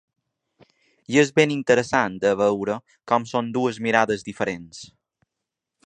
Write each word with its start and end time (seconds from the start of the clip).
I 1.15 1.19
és 1.23 1.31
ben 1.39 1.53
interessant 1.55 2.15
de 2.25 2.31
veure 2.41 2.79
com 3.13 3.29
són 3.35 3.53
dues 3.59 3.81
mirades 3.89 4.27
diferents. 4.31 4.83